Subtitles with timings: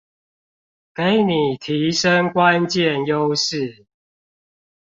[0.95, 3.85] 給你提升關鍵優勢